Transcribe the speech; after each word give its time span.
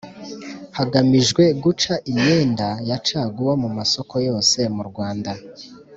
hagamijwe 0.77 1.43
guca 1.63 1.93
imyenda 2.11 2.67
ya 2.89 2.97
caguwa 3.05 3.53
mu 3.63 3.69
masoko 3.77 4.13
yose 4.27 4.59
mu 4.75 4.83
rwanda 4.89 5.31